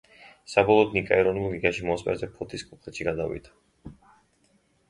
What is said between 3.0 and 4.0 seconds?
გადავიდა.